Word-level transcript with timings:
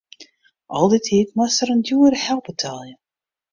Al 0.77 0.85
dy 0.93 0.99
tiid 1.07 1.35
moast 1.37 1.61
er 1.65 1.71
in 1.75 1.83
djoere 1.85 2.19
help 2.25 2.43
betelje. 2.49 2.93